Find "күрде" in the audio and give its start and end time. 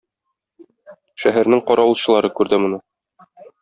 2.41-2.65